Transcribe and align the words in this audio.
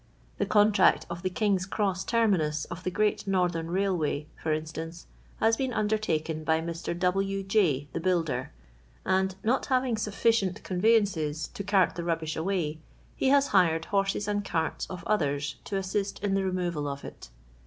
The 0.39 0.47
contract 0.47 1.05
of 1.11 1.21
the 1.21 1.29
King's 1.29 1.67
Cross 1.67 2.05
Tcnniiiua 2.05 2.65
of 2.71 2.83
the 2.83 2.89
Great 2.89 3.27
Northern 3.27 3.71
Kail 3.71 3.95
way, 3.95 4.25
for 4.35 4.51
ir.stanct', 4.51 5.05
hns 5.39 5.57
been 5.59 5.71
undertaken 5.73 6.43
by 6.43 6.59
Mr. 6.59 6.97
W. 6.97 7.43
Jay, 7.43 7.87
tho 7.93 7.99
builder; 7.99 8.51
and, 9.05 9.35
not 9.43 9.67
having 9.67 9.95
sufficient 9.97 10.63
con 10.63 10.81
veyances 10.81 11.53
to 11.53 11.63
cart 11.63 11.93
the 11.93 12.03
rubbish 12.03 12.35
away, 12.35 12.79
he 13.15 13.27
has 13.29 13.49
hired 13.49 13.85
horses 13.93 14.27
and 14.27 14.43
carts 14.43 14.87
of 14.89 15.03
others 15.05 15.57
to 15.65 15.77
assist 15.77 16.17
in 16.23 16.33
the 16.33 16.43
removal 16.43 16.87
of 16.87 17.05
it. 17.05 17.29